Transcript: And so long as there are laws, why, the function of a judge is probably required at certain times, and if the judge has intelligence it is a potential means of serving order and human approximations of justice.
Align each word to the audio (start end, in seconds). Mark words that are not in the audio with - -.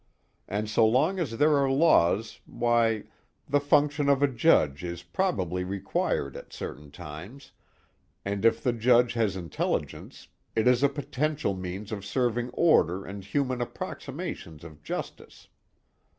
And 0.47 0.67
so 0.67 0.83
long 0.83 1.19
as 1.19 1.37
there 1.37 1.55
are 1.57 1.69
laws, 1.69 2.39
why, 2.47 3.03
the 3.47 3.59
function 3.59 4.09
of 4.09 4.23
a 4.23 4.27
judge 4.27 4.83
is 4.83 5.03
probably 5.03 5.63
required 5.63 6.35
at 6.35 6.51
certain 6.53 6.89
times, 6.89 7.51
and 8.25 8.43
if 8.43 8.63
the 8.63 8.73
judge 8.73 9.13
has 9.13 9.35
intelligence 9.35 10.27
it 10.55 10.65
is 10.67 10.81
a 10.81 10.89
potential 10.89 11.53
means 11.53 11.91
of 11.91 12.03
serving 12.03 12.49
order 12.53 13.05
and 13.05 13.23
human 13.23 13.61
approximations 13.61 14.63
of 14.63 14.81
justice. 14.81 15.49